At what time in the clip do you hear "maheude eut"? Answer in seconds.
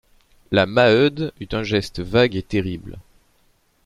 0.65-1.47